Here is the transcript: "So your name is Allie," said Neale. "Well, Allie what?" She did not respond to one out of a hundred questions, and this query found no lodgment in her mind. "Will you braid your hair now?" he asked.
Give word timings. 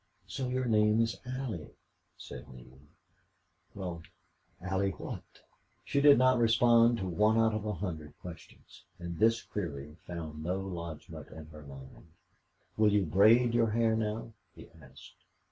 "So 0.25 0.47
your 0.47 0.65
name 0.65 0.99
is 0.99 1.19
Allie," 1.27 1.75
said 2.17 2.49
Neale. 2.49 2.79
"Well, 3.75 4.01
Allie 4.59 4.89
what?" 4.93 5.21
She 5.85 6.01
did 6.01 6.17
not 6.17 6.39
respond 6.39 6.97
to 6.97 7.07
one 7.07 7.37
out 7.37 7.53
of 7.53 7.65
a 7.67 7.73
hundred 7.73 8.17
questions, 8.19 8.83
and 8.97 9.19
this 9.19 9.43
query 9.43 9.97
found 10.07 10.41
no 10.43 10.59
lodgment 10.59 11.27
in 11.29 11.45
her 11.49 11.61
mind. 11.61 12.07
"Will 12.77 12.91
you 12.91 13.05
braid 13.05 13.53
your 13.53 13.69
hair 13.69 13.95
now?" 13.95 14.33
he 14.55 14.71
asked. 14.81 15.23